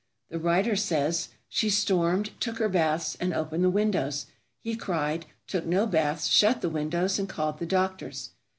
[0.29, 4.25] The writer says, "She stormed, took her baths, and opened the windows;
[4.59, 8.31] he cried, took no baths, shut the windows, and called the doctors."